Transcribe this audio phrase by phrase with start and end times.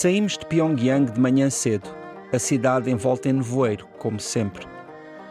[0.00, 1.94] Saímos de Pyongyang de manhã cedo,
[2.32, 4.66] a cidade envolta em nevoeiro, como sempre.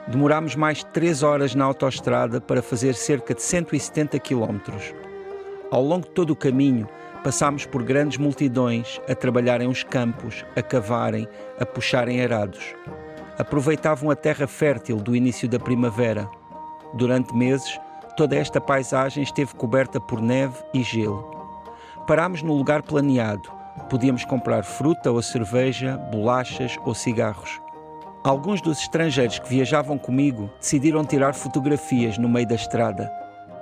[0.08, 4.94] Demorámos mais de 3 horas na autoestrada para fazer cerca de 170 quilómetros.
[5.72, 6.88] Ao longo de todo o caminho,
[7.24, 11.28] passámos por grandes multidões a trabalharem os campos, a cavarem,
[11.60, 12.76] a puxarem arados.
[13.40, 16.30] Aproveitavam a terra fértil do início da primavera.
[16.94, 17.80] Durante meses,
[18.16, 21.28] toda esta paisagem esteve coberta por neve e gelo.
[22.06, 23.58] Parámos no lugar planeado,
[23.90, 27.60] Podíamos comprar fruta ou cerveja, bolachas ou cigarros.
[28.24, 33.12] Alguns dos estrangeiros que viajavam comigo decidiram tirar fotografias no meio da estrada.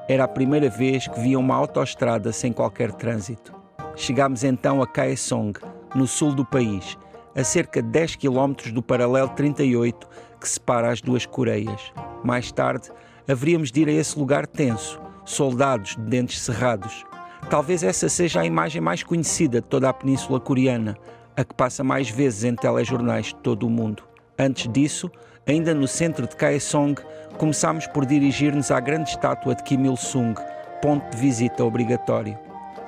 [0.10, 3.54] Era a primeira vez que via uma autoestrada sem qualquer trânsito.
[3.96, 5.54] Chegámos então a Kaesong,
[5.96, 6.98] no sul do país,
[7.34, 10.08] a cerca de 10 km do paralelo 38
[10.42, 11.94] que separa as duas Coreias.
[12.22, 12.92] Mais tarde,
[13.30, 17.06] haveríamos de ir a esse lugar tenso, soldados de dentes cerrados,
[17.50, 20.98] Talvez essa seja a imagem mais conhecida de toda a Península Coreana,
[21.36, 24.04] a que passa mais vezes em telejornais de todo o mundo.
[24.38, 25.10] Antes disso,
[25.48, 26.96] ainda no centro de Kaesong,
[27.38, 30.36] começámos por dirigir-nos à grande estátua de Kim Il-sung,
[30.82, 32.38] ponto de visita obrigatório.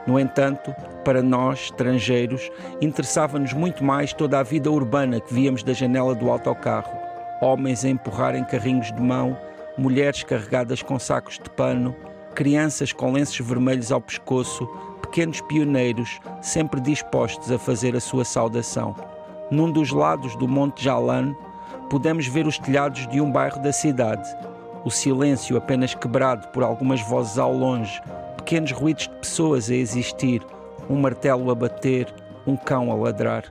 [0.06, 0.75] No entanto,
[1.06, 2.50] para nós, estrangeiros,
[2.81, 6.97] interessava-nos muito mais toda a vida urbana que víamos da janela do autocarro.
[7.41, 9.38] Homens a empurrarem carrinhos de mão,
[9.78, 11.95] mulheres carregadas com sacos de pano,
[12.35, 14.67] crianças com lenços vermelhos ao pescoço,
[15.02, 18.95] pequenos pioneiros, sempre dispostos a fazer a sua saudação.
[19.52, 21.35] Num dos lados do Monte Jalan,
[21.89, 24.30] pudemos ver os telhados de um bairro da cidade.
[24.85, 28.02] O silêncio apenas quebrado por algumas vozes ao longe,
[28.38, 30.45] pequenos ruídos de pessoas a existir,
[30.89, 32.13] um martelo a bater,
[32.45, 33.44] um cão a ladrar.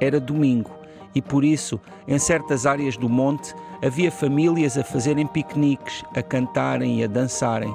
[0.00, 0.70] Era domingo
[1.14, 1.78] e por isso,
[2.08, 7.74] em certas áreas do monte, havia famílias a fazerem piqueniques, a cantarem e a dançarem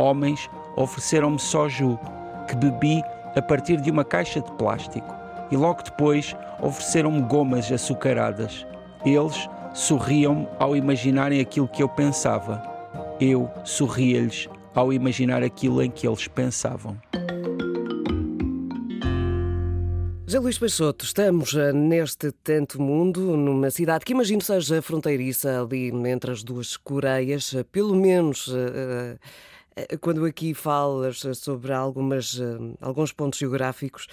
[0.00, 1.98] homens ofereceram-me soju,
[2.48, 3.02] que bebi
[3.36, 5.14] a partir de uma caixa de plástico,
[5.50, 8.66] e logo depois ofereceram-me gomas açucaradas.
[9.04, 12.62] Eles sorriam-me ao imaginarem aquilo que eu pensava.
[13.20, 16.96] Eu sorria-lhes ao imaginar aquilo em que eles pensavam.
[20.30, 25.88] José Luís Peixoto, estamos eh, neste tanto mundo, numa cidade que imagino seja fronteiriça ali
[26.08, 29.18] entre as duas Coreias, eh, pelo menos uh,
[30.00, 34.06] quando aqui falas sobre algumas, eh, alguns pontos geográficos,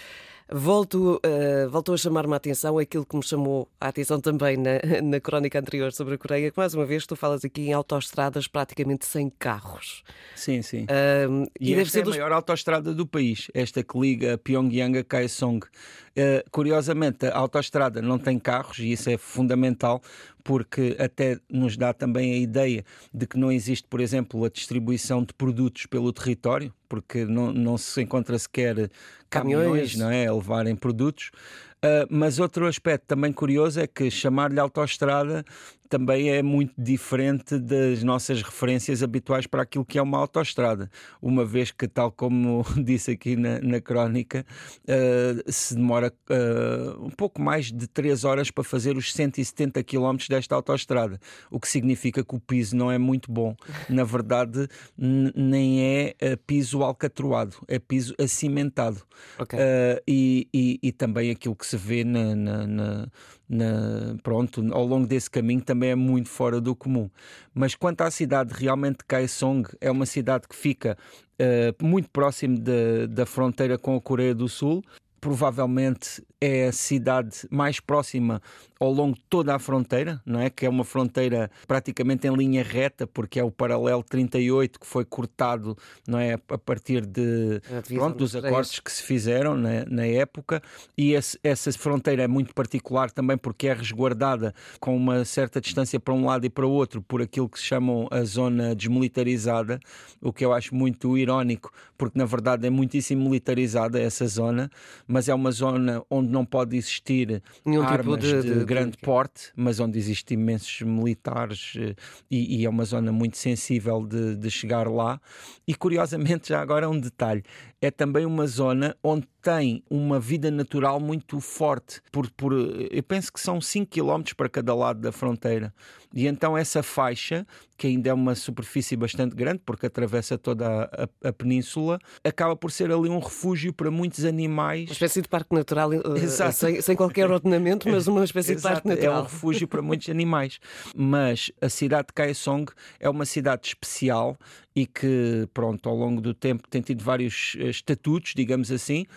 [0.49, 4.79] volto, uh, voltou a chamar-me a atenção aquilo que me chamou a atenção também na,
[5.03, 8.47] na crónica anterior sobre a Coreia, que mais uma vez tu falas aqui em autoestradas
[8.47, 10.03] praticamente sem carros.
[10.35, 10.83] Sim, sim.
[10.83, 12.15] Uh, e, e deve ser é a dos...
[12.15, 15.59] maior autoestrada do país, esta que liga Pyongyang a Kaesong.
[15.65, 20.01] Uh, curiosamente, a autoestrada não tem carros e isso é fundamental
[20.43, 25.21] porque até nos dá também a ideia de que não existe, por exemplo, a distribuição
[25.21, 28.89] de produtos pelo território, porque não, não se encontra sequer
[29.29, 31.31] caminhões, caminhões não é, a levarem produtos.
[31.77, 35.45] Uh, mas outro aspecto também curioso é que chamar-lhe autoestrada
[35.87, 40.89] também é muito diferente das nossas referências habituais para aquilo que é uma autoestrada.
[41.21, 44.45] Uma vez que, tal como disse aqui na, na crónica,
[44.83, 50.17] uh, se demora uh, um pouco mais de 3 horas para fazer os 170 km
[50.29, 53.55] desta autoestrada, o que significa que o piso não é muito bom.
[53.89, 54.67] Na verdade,
[54.97, 59.01] nem é uh, piso alcatroado, é piso acimentado.
[59.39, 59.59] Okay.
[60.07, 63.07] E, e, e, também aquilo que se vê na, na,
[63.49, 67.09] na pronto, ao longo desse caminho também é muito fora do comum.
[67.53, 70.97] Mas quanto à cidade realmente de Kaesong, é uma cidade que fica
[71.39, 74.83] uh, muito próximo de, da fronteira com a Coreia do Sul.
[75.19, 78.41] Provavelmente é a cidade mais próxima
[78.79, 80.49] ao longo de toda a fronteira, não é?
[80.49, 85.05] Que é uma fronteira praticamente em linha reta, porque é o paralelo 38 que foi
[85.05, 85.77] cortado,
[86.07, 86.33] não é?
[86.33, 87.61] A partir de
[87.95, 90.61] pronto, dos acordos que se fizeram na, na época,
[90.97, 95.99] e esse, essa fronteira é muito particular também porque é resguardada com uma certa distância
[95.99, 99.79] para um lado e para o outro por aquilo que se chamam a zona desmilitarizada,
[100.21, 104.69] o que eu acho muito irónico, porque na verdade é muitíssimo militarizada essa zona,
[105.07, 108.97] mas é uma zona onde não pode existir Nenhum tipo armas tipo de, de grande
[108.97, 111.95] porte, mas onde existem imensos militares eh,
[112.29, 115.19] e, e, é uma zona muito sensível de, de chegar lá.
[115.67, 117.43] E curiosamente, já agora um detalhe:
[117.81, 122.01] é também uma zona onde tem uma vida natural muito forte.
[122.11, 125.73] Por, por, eu penso que são 5 km para cada lado da fronteira.
[126.13, 127.45] E então essa faixa,
[127.77, 132.55] que ainda é uma superfície bastante grande, porque atravessa toda a, a, a península, acaba
[132.55, 134.89] por ser ali um refúgio para muitos animais.
[134.89, 138.87] Uma espécie de parque natural, uh, sem, sem, qualquer ordenamento, mas uma espécie de parque
[138.87, 139.15] natural.
[139.15, 140.59] É um refúgio para muitos animais.
[140.95, 142.65] Mas a cidade de Kaesong
[142.99, 144.37] é uma cidade especial
[144.77, 149.07] e que, pronto, ao longo do tempo tem tido vários eh, estatutos, digamos assim,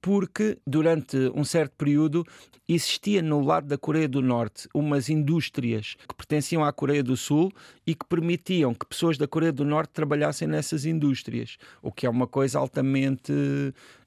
[0.00, 2.24] porque durante um certo período
[2.66, 7.52] existia no lado da Coreia do Norte umas indústrias que pertenciam à Coreia do Sul
[7.86, 12.08] e que permitiam que pessoas da Coreia do Norte trabalhassem nessas indústrias, o que é
[12.08, 13.30] uma coisa altamente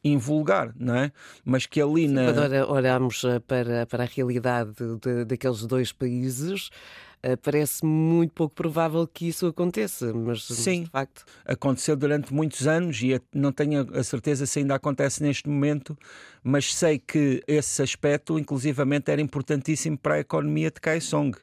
[0.04, 1.12] invulgar, não é?
[1.46, 2.34] Mas que ali na.
[2.34, 4.72] Quando olhamos eh, para, para a realidade
[5.02, 6.72] de, daqueles dois países,
[7.42, 11.26] parece muito pouco provável que isso aconteça, mas, Sim, de facto.
[11.46, 15.98] Aconteceu durante muitos anos e não tenho a certeza se ainda acontece neste momento,
[16.44, 21.36] mas sei que esse aspecto, inclusivamente, era importantíssimo para a economia de Kaesong.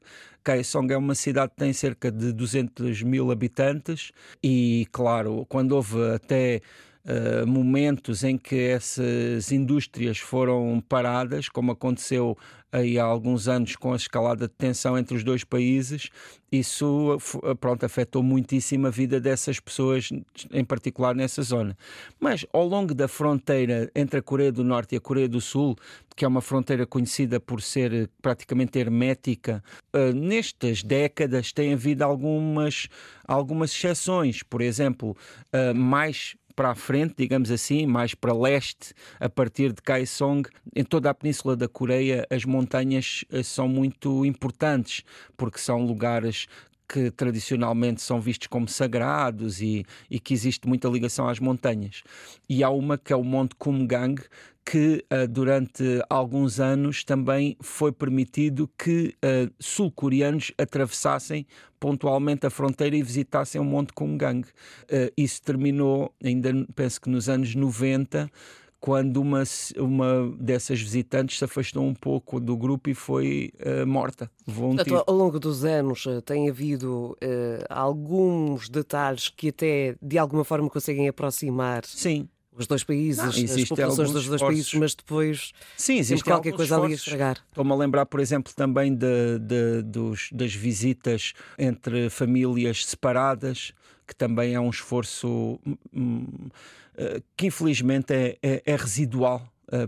[0.43, 4.13] Kaesong é uma cidade que tem cerca de 200 mil habitantes
[4.43, 6.61] e, claro, quando houve até
[7.05, 12.37] uh, momentos em que essas indústrias foram paradas, como aconteceu
[12.73, 16.11] aí há alguns anos com a escalada de tensão entre os dois países,
[16.51, 17.17] isso
[17.61, 20.11] pronto, afetou muitíssimo a vida dessas pessoas,
[20.53, 21.77] em particular nessa zona.
[22.19, 25.77] Mas ao longo da fronteira entre a Coreia do Norte e a Coreia do Sul,
[26.17, 29.63] que é uma fronteira conhecida por ser praticamente hermética,
[30.13, 32.89] nestas décadas tem havido algumas,
[33.27, 34.43] algumas exceções.
[34.43, 35.17] Por exemplo,
[35.77, 41.11] mais para a frente, digamos assim, mais para leste, a partir de Kaesong, em toda
[41.11, 45.03] a península da Coreia, as montanhas eh, são muito importantes,
[45.37, 46.47] porque são lugares
[46.89, 52.03] que tradicionalmente são vistos como sagrados e, e, que existe muita ligação às montanhas.
[52.49, 54.15] E há uma que é o Monte Kumgang,
[54.65, 61.47] que uh, durante alguns anos também foi permitido que uh, sul-coreanos atravessassem
[61.79, 64.41] pontualmente a fronteira e visitassem o Monte Kumgang.
[64.41, 68.31] Uh, isso terminou, ainda penso que nos anos 90,
[68.81, 69.43] quando uma,
[69.77, 74.31] uma dessas visitantes se afastou um pouco do grupo e foi uh, morta.
[74.49, 80.45] Um Portanto, ao longo dos anos tem havido uh, alguns detalhes que até de alguma
[80.45, 85.53] forma conseguem aproximar Sim os dois países, não, as populações dos dois países, mas depois
[85.77, 86.85] Sim, existe qualquer coisa esforços.
[86.85, 87.45] ali a estragar.
[87.49, 93.73] Estou-me a lembrar, por exemplo, também de, de, dos, das visitas entre famílias separadas,
[94.07, 96.27] que também é um esforço hum, hum
[96.97, 99.43] eh, que infelizmente é, é, é residual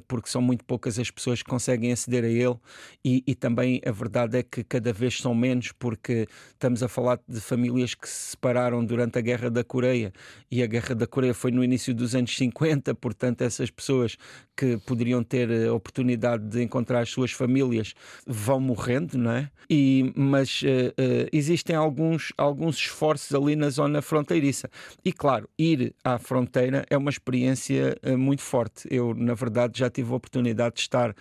[0.08, 2.56] porque são muito poucas as pessoas que conseguem aceder a ele
[3.04, 7.20] e, e, também a verdade é que cada vez são menos porque estamos a falar
[7.28, 10.12] de famílias que se separaram durante a Guerra da Coreia
[10.50, 14.16] e a Guerra da Coreia foi no início dos anos 50, portanto essas pessoas
[14.56, 17.94] que poderiam ter a oportunidade de encontrar as suas famílias
[18.26, 19.50] vão morrendo, não é?
[19.68, 24.70] E, mas uh, uh, existem alguns, alguns esforços ali na zona fronteiriça
[25.04, 28.86] e claro, ir à fronteira é uma experiência uh, muito forte.
[28.90, 31.14] Eu, na verdade, já tive a oportunidade de estar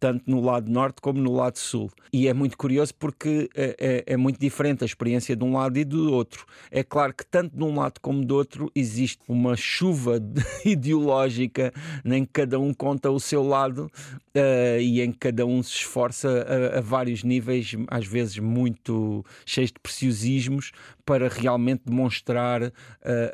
[0.00, 1.90] tanto no lado norte como no lado sul.
[2.10, 5.78] E é muito curioso porque é, é, é, muito diferente a experiência de um lado
[5.78, 6.46] e do outro.
[6.70, 10.18] É claro que tanto de um lado como do outro existe uma chuva
[10.64, 13.90] ideológica em que cada um conta o seu lado
[14.34, 19.24] uh, e em que cada um se esforça a, a vários níveis, às vezes muito
[19.44, 20.72] cheios de preciosismos,
[21.10, 22.70] para realmente demonstrar uh,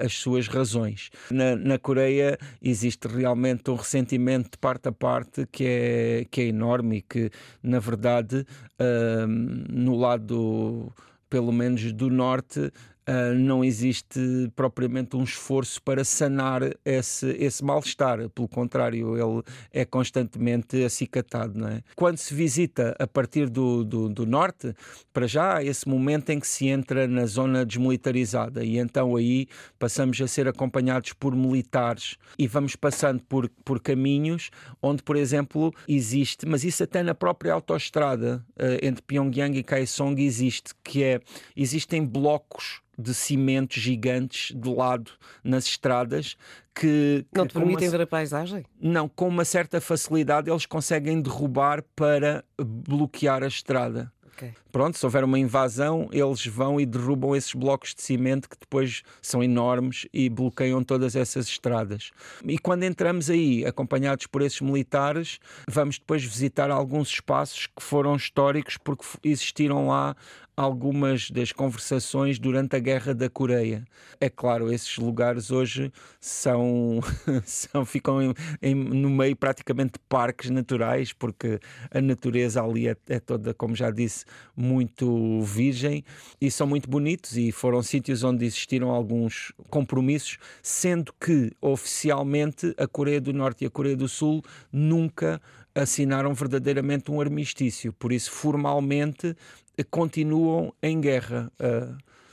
[0.00, 1.10] as suas razões.
[1.30, 6.44] Na, na, Coreia existe realmente um ressentimento de parte a parte que é, que é
[6.46, 7.30] enorme e que,
[7.62, 8.46] na verdade,
[8.80, 10.90] uh, no lado
[11.28, 12.72] pelo menos do norte,
[13.08, 14.18] Uh, não existe
[14.56, 18.28] propriamente um esforço para sanar esse, esse mal-estar.
[18.30, 21.58] Pelo contrário, ele é constantemente acicatado.
[21.58, 21.82] Não é?
[21.94, 24.74] Quando se visita a partir do, do, do, norte,
[25.12, 29.46] para já há esse momento em que se entra na zona desmilitarizada e então aí
[29.78, 34.50] passamos a ser acompanhados por militares e vamos passando por, por caminhos
[34.82, 40.20] onde, por exemplo, existe, mas isso até na própria autoestrada uh, entre Pyongyang e Kaesong
[40.20, 41.20] existe, que é,
[41.56, 45.10] existem blocos de cimento gigantes de lado
[45.42, 46.36] nas estradas
[46.74, 48.64] que, que não te permitem uma, ver a paisagem?
[48.80, 54.12] Não, com uma certa facilidade eles conseguem derrubar para bloquear a estrada.
[54.36, 54.52] Okay.
[54.70, 59.02] Pronto, se houver uma invasão, eles vão e derrubam esses blocos de cimento que depois
[59.22, 62.10] são enormes e bloqueiam todas essas estradas.
[62.44, 68.14] E quando entramos aí, acompanhados por esses militares, vamos depois visitar alguns espaços que foram
[68.14, 70.14] históricos porque existiram lá
[70.56, 73.84] algumas das conversações durante a Guerra da Coreia.
[74.18, 77.00] É claro, esses lugares hoje são,
[77.44, 81.60] são ficam em, em, no meio praticamente de parques naturais, porque
[81.90, 84.24] a natureza ali é, é, toda, como já disse,
[84.56, 86.02] muito virgem
[86.40, 92.86] e são muito bonitos e foram sítios onde existiram alguns compromissos, sendo que oficialmente a
[92.86, 95.38] Coreia do Norte e a Coreia do Sul nunca
[95.74, 99.36] assinaram verdadeiramente um armistício, por isso formalmente
[99.84, 101.50] continuam em guerra.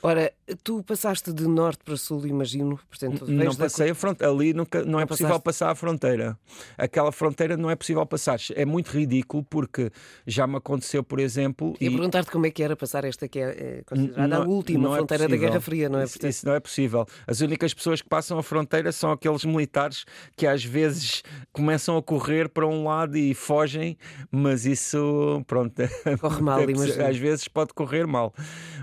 [0.01, 0.31] Ora,
[0.63, 2.79] Tu passaste de norte para sul, imagino.
[2.89, 3.91] Portanto, não passei da...
[3.93, 4.33] a fronteira.
[4.33, 5.43] Ali nunca, não, não é possível passaste...
[5.43, 6.37] passar a fronteira.
[6.77, 8.39] Aquela fronteira não é possível passar.
[8.55, 9.91] É muito ridículo porque
[10.27, 11.75] já me aconteceu, por exemplo.
[11.79, 11.89] E, e...
[11.89, 14.95] perguntar-te como é que era passar esta que é, é considerada não, a última é
[14.97, 16.03] fronteira é da Guerra Fria, não é?
[16.03, 17.05] Isso, isso, não é possível.
[17.25, 22.03] As únicas pessoas que passam a fronteira são aqueles militares que às vezes começam a
[22.03, 23.97] correr para um lado e fogem,
[24.29, 25.81] mas isso, pronto.
[26.19, 26.65] Corre mal, é,
[27.09, 28.33] Às vezes pode correr mal.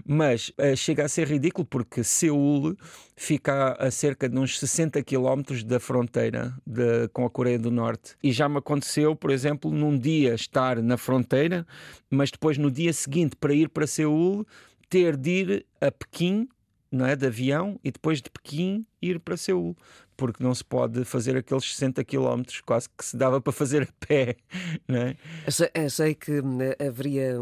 [0.06, 2.76] Mas uh, chega a ser ridículo porque Seul
[3.16, 8.16] fica a cerca de uns 60 quilómetros da fronteira de, com a Coreia do Norte.
[8.22, 11.66] E já me aconteceu, por exemplo, num dia estar na fronteira,
[12.10, 14.46] mas depois no dia seguinte, para ir para Seul,
[14.88, 16.48] ter de ir a Pequim,
[16.90, 19.76] não é, de avião, e depois de Pequim ir para Seul
[20.20, 24.06] porque não se pode fazer aqueles 60 km, quase que se dava para fazer a
[24.06, 24.36] pé.
[24.86, 25.16] Não é?
[25.46, 27.36] achei, achei que né, haveria,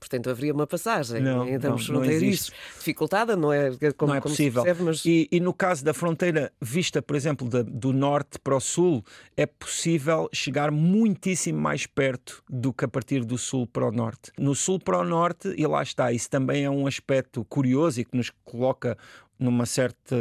[0.00, 3.70] portanto, haveria uma passagem não, entre os fronteiriços dificultada, não é?
[3.96, 4.62] Como, não é possível.
[4.62, 5.04] Percebe, mas...
[5.04, 9.04] e, e, no caso da fronteira vista, por exemplo, do norte para o sul,
[9.36, 14.32] é possível chegar muitíssimo mais perto do que a partir do sul para o norte.
[14.38, 18.04] No sul para o norte, e lá está, isso também é um aspecto curioso e
[18.04, 18.96] que nos coloca
[19.38, 20.16] numa certa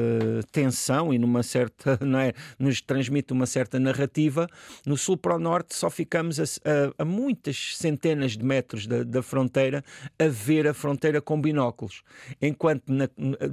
[0.52, 4.48] tensão e numa certa, não é, nos transmite uma certa narrativa.
[4.86, 9.04] No sul para o norte só ficamos a, a, a muitas centenas de metros da,
[9.04, 9.84] da, fronteira
[10.20, 12.04] a ver a fronteira com binóculos,
[12.42, 13.10] enquanto na,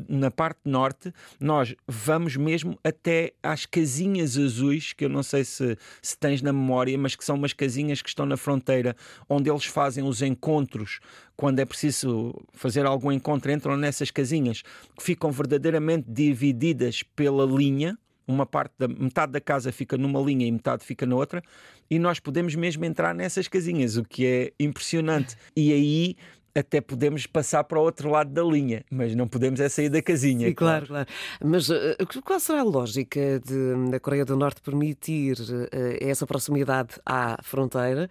[0.08, 5.76] na parte norte nós vamos mesmo até às casinhas azuis, que eu não sei se,
[6.02, 8.96] se tens na memória, mas que são umas casinhas que estão na fronteira,
[9.28, 11.00] onde eles fazem os encontros
[11.40, 14.60] quando é preciso fazer algum encontro, entram nessas casinhas
[14.94, 17.98] que ficam verdadeiramente divididas pela linha.
[18.28, 21.42] Uma parte da metade da casa fica numa linha e metade fica noutra,
[21.90, 25.34] e nós podemos mesmo entrar nessas casinhas, o que é impressionante.
[25.56, 26.16] E aí
[26.54, 30.02] até podemos passar para o outro lado da linha, mas não podemos é sair da
[30.02, 30.48] casinha.
[30.48, 31.08] Sim, claro, claro.
[31.42, 35.68] Mas uh, qual será a lógica de, da Coreia do Norte permitir uh,
[36.00, 38.10] essa proximidade à fronteira?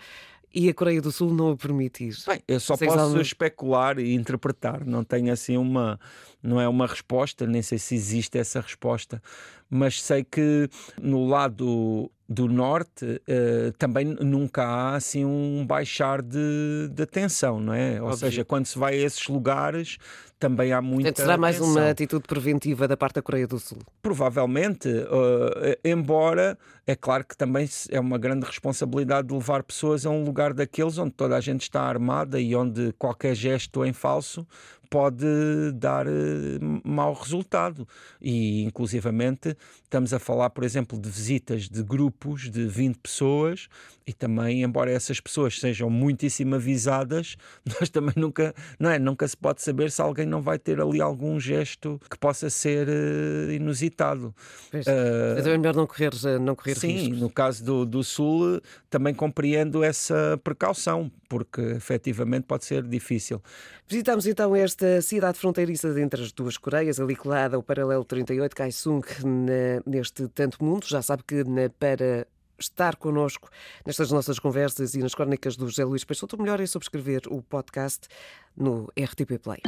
[0.54, 2.30] E a Coreia do Sul não o permite isso?
[2.30, 6.00] Bem, eu só posso especular e interpretar, não tenho assim uma,
[6.42, 9.22] não é uma resposta, nem sei se existe essa resposta,
[9.70, 10.68] mas sei que
[11.00, 17.74] no lado do norte uh, também nunca há assim um baixar de, de atenção, não
[17.74, 18.00] é?
[18.00, 18.18] Ou Óbvio.
[18.20, 19.98] seja, quando se vai a esses lugares
[20.38, 21.76] também há muita Portanto, será mais atenção.
[21.76, 23.80] uma atitude preventiva da parte da Coreia do Sul?
[24.00, 26.56] Provavelmente, uh, embora
[26.86, 31.00] é claro que também é uma grande responsabilidade de levar pessoas a um lugar daqueles
[31.00, 34.48] onde toda a gente está armada e onde qualquer gesto em falso
[34.90, 35.26] pode
[35.76, 36.12] dar uh,
[36.84, 37.88] mau resultado.
[38.22, 43.68] E, inclusivamente, estamos a falar, por exemplo, de visitas de grupos de 20 pessoas
[44.10, 47.38] e também, embora essas pessoas sejam muitíssimo avisadas,
[47.80, 48.98] nós também nunca, não é?
[48.98, 52.88] Nunca se pode saber se alguém não vai ter ali algum gesto que possa ser
[52.88, 54.34] uh, inusitado.
[54.72, 57.22] Pois, uh, é melhor não correr, não correr sim, riscos.
[57.22, 63.40] no caso do, do Sul, também compreendo essa precaução, porque efetivamente pode ser difícil.
[63.88, 69.02] Visitamos então esta cidade fronteiriça entre as duas Coreias, ali colada ao paralelo 38, Kaesung,
[69.86, 70.86] neste tanto mundo.
[70.88, 71.44] Já sabe que
[71.78, 72.26] para
[72.58, 73.50] estar connosco
[73.86, 78.08] nestas nossas conversas e nas crónicas do José Luís Peixoto, melhor é subscrever o podcast
[78.56, 79.60] no RTP Play.